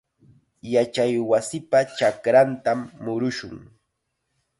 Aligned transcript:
Yachaywasipa 0.73 1.79
chakrantam 1.97 2.79
murushun. 3.03 3.55